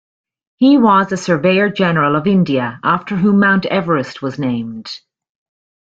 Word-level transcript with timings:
He 0.55 0.79
was 0.79 1.11
a 1.11 1.15
Surveyor-General 1.15 2.15
of 2.15 2.25
India, 2.25 2.79
after 2.83 3.15
whom 3.17 3.39
Mount 3.41 3.67
Everest 3.67 4.19
was 4.19 4.39
named. 4.39 4.99